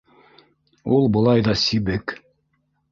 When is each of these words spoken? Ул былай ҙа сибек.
Ул 0.95 1.07
былай 1.19 1.47
ҙа 1.49 1.57
сибек. 1.67 2.19